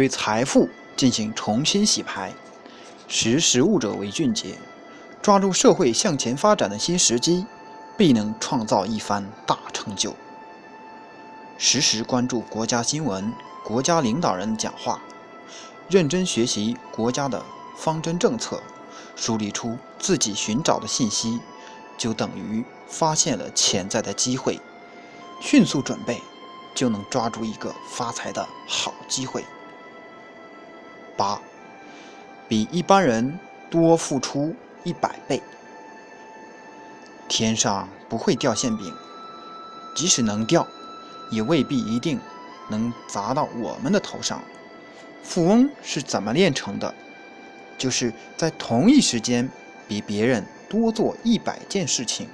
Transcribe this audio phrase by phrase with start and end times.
[0.00, 0.66] 对财富
[0.96, 2.32] 进行重新洗牌，
[3.06, 4.56] 识时务者为俊杰，
[5.20, 7.44] 抓住社会向前发展的新时机，
[7.98, 10.16] 必能创造一番大成就。
[11.58, 13.30] 时时关注国家新闻、
[13.62, 15.02] 国家领导人讲话，
[15.90, 17.44] 认真学习国家的
[17.76, 18.62] 方针政策，
[19.14, 21.38] 梳理出自己寻找的信息，
[21.98, 24.58] 就等于发现了潜在的机会，
[25.42, 26.22] 迅速准备，
[26.74, 29.44] 就能抓住一个发财的好机会。
[31.20, 31.38] 八，
[32.48, 33.38] 比一般人
[33.68, 35.42] 多付出一百倍。
[37.28, 38.90] 天上不会掉馅饼，
[39.94, 40.66] 即使能掉，
[41.30, 42.18] 也未必一定
[42.70, 44.40] 能砸到我们的头上。
[45.22, 46.94] 富翁是怎么炼成的？
[47.76, 49.46] 就是在同一时间
[49.86, 52.30] 比别人多做一百件事情。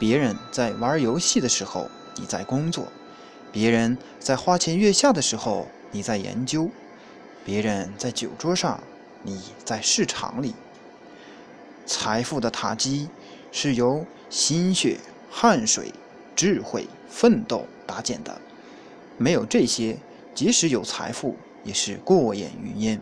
[0.00, 2.86] 别人在玩游戏的时候，你在工作；
[3.52, 6.68] 别人在花前月下的时候，你在研究。
[7.44, 8.80] 别人在酒桌上，
[9.22, 10.54] 你在市场里。
[11.86, 13.08] 财富的塔基
[13.50, 14.98] 是由心血、
[15.30, 15.92] 汗水、
[16.36, 18.40] 智慧、奋斗搭建的。
[19.18, 19.96] 没有这些，
[20.34, 23.00] 即使有财富，也是过眼云烟。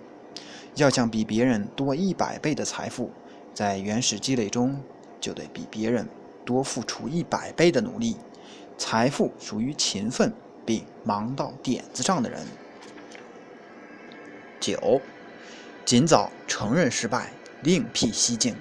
[0.77, 3.11] 要想比别人多一百倍的财富，
[3.53, 4.81] 在原始积累中，
[5.21, 6.09] 就得比别人
[6.45, 8.17] 多付出一百倍的努力。
[8.79, 10.33] 财富属于勤奋
[10.65, 12.41] 并忙到点子上的人。
[14.61, 15.01] 九，
[15.85, 18.55] 尽早承认失败，另辟蹊径。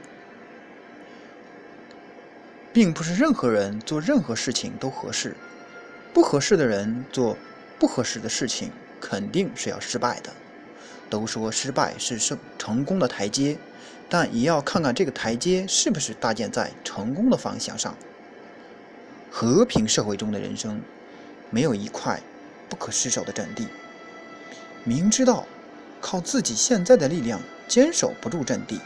[2.74, 5.36] 并不是任何人做任何事情都合适，
[6.14, 7.36] 不合适的人做
[7.80, 10.32] 不合适的事情，肯定是要失败的。
[11.10, 13.58] 都说失败是成成功的台阶，
[14.08, 17.96] 但也要看看这个台阶是不是搭建在成功的方向上。
[19.32, 20.82] 和平社会中的人生，
[21.50, 22.22] 没有一块
[22.70, 23.68] 不可失守的阵地。
[24.84, 25.48] 明知道。
[26.02, 28.80] 靠自己现在的力量坚守不住阵地，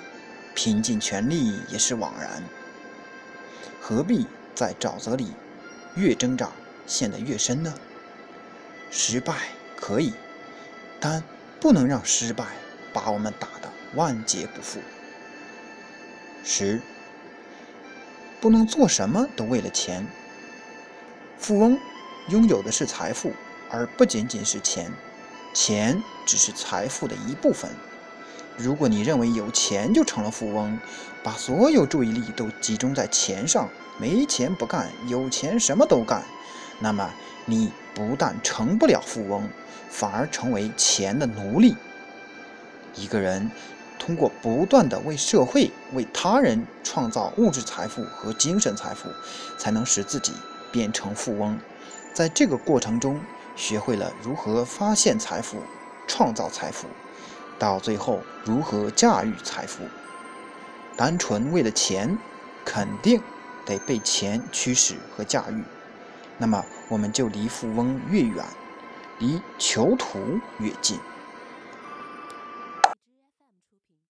[0.55, 2.43] 拼尽全力也是枉然。
[3.79, 4.25] 何必
[4.55, 5.33] 在沼泽里
[5.95, 6.49] 越挣扎
[6.87, 7.73] 陷得越深呢？
[8.89, 9.35] 失败
[9.75, 10.13] 可以，
[10.99, 11.23] 但
[11.59, 12.45] 不能让失败
[12.93, 14.79] 把我们打得万劫不复。
[16.43, 16.81] 十，
[18.39, 20.05] 不能做什么都为了钱。
[21.37, 21.77] 富翁
[22.29, 23.33] 拥有的是财富，
[23.69, 24.91] 而不仅仅是钱。
[25.53, 27.69] 钱只是财富的一部分。
[28.57, 30.77] 如果你认为有钱就成了富翁，
[31.23, 36.23] 把所有注意力都集中在钱上，没钱不干，有钱什么都干，
[36.79, 37.09] 那么
[37.45, 39.49] 你不但成不了富翁，
[39.89, 41.75] 反而成为钱的奴隶。
[42.95, 43.49] 一个人
[43.97, 49.09] 通过不断的为社会、为他人创造物质财富和精神财富，
[49.57, 50.33] 才能使自己
[50.71, 51.57] 变成富翁。
[52.13, 53.21] 在这个过程中，
[53.55, 55.57] 学会了如何发现财富、
[56.13, 56.87] 创造财富，
[57.57, 59.85] 到最后如何驾驭财富。
[60.97, 62.17] 单纯为了钱，
[62.65, 63.21] 肯定
[63.65, 65.63] 得被钱驱使和驾驭，
[66.37, 68.43] 那么我们就离富翁越远，
[69.19, 70.19] 离囚徒
[70.59, 70.99] 越近。